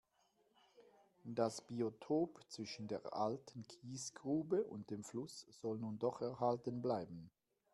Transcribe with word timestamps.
Das 1.25 1.61
Biotop 1.67 2.39
zwischen 2.49 2.87
der 2.87 3.13
alten 3.13 3.67
Kiesgrube 3.67 4.63
und 4.63 4.89
dem 4.89 5.03
Fluss 5.03 5.45
soll 5.51 5.77
nun 5.77 5.99
doch 5.99 6.21
erhalten 6.23 6.81
bleiben. 6.81 7.29